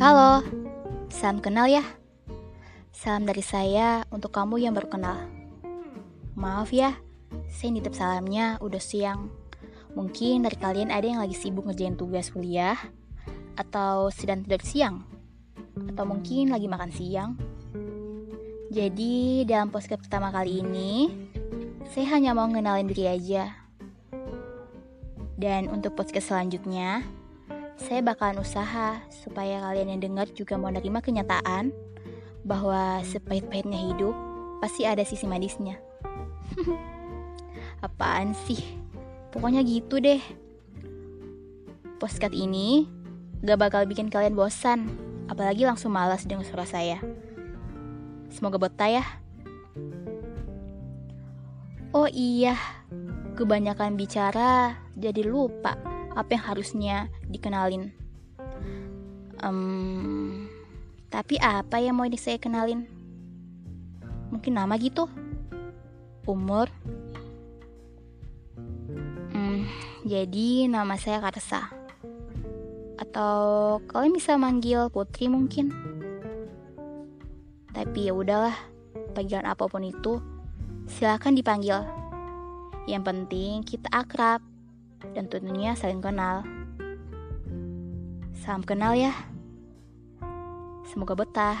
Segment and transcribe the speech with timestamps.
[0.00, 0.40] Halo,
[1.12, 1.84] salam kenal ya.
[2.88, 5.28] Salam dari saya untuk kamu yang baru kenal.
[6.32, 6.96] Maaf ya,
[7.52, 9.28] saya nitip salamnya udah siang.
[9.92, 12.80] Mungkin dari kalian ada yang lagi sibuk ngerjain tugas kuliah,
[13.60, 15.04] atau sedang tidur siang,
[15.92, 17.36] atau mungkin lagi makan siang.
[18.72, 21.12] Jadi, dalam podcast pertama kali ini,
[21.92, 23.52] saya hanya mau ngenalin diri aja.
[25.36, 27.04] Dan untuk podcast selanjutnya,
[27.80, 31.72] saya bakalan usaha supaya kalian yang dengar juga mau nerima kenyataan
[32.44, 34.12] bahwa sepahit-pahitnya hidup
[34.60, 35.80] pasti ada sisi manisnya.
[37.86, 38.60] Apaan sih?
[39.32, 40.20] Pokoknya gitu deh.
[41.96, 42.84] Postcard ini
[43.40, 44.92] gak bakal bikin kalian bosan,
[45.32, 47.00] apalagi langsung malas dengan suara saya.
[48.28, 49.04] Semoga betah ya.
[51.90, 52.54] Oh iya,
[53.34, 56.96] kebanyakan bicara jadi lupa apa yang harusnya
[57.30, 57.94] dikenalin.
[59.40, 60.50] Um,
[61.08, 62.86] tapi apa yang mau saya kenalin?
[64.30, 65.10] Mungkin nama gitu?
[66.28, 66.70] Umur?
[69.34, 69.66] Hmm,
[70.06, 71.72] jadi nama saya Karsa.
[73.00, 75.72] Atau kalian bisa manggil Putri mungkin?
[77.74, 78.54] Tapi ya udahlah,
[79.16, 80.20] panggilan apa pun itu,
[80.86, 81.80] silakan dipanggil.
[82.86, 84.44] Yang penting kita akrab
[85.14, 86.44] dan tentunya saling kenal.
[88.40, 89.12] Salam kenal ya.
[90.88, 91.58] Semoga betah.